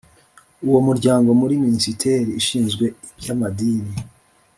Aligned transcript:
uwo 0.67 0.79
muryango 0.87 1.29
muri 1.41 1.55
minisiteri 1.65 2.29
ishinzwe 2.41 2.85
iby 3.17 3.29
amadini 3.35 3.93